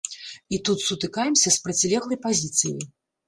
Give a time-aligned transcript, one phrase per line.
[0.57, 2.81] І тут сутыкаемся з процілеглай пазіцыяй.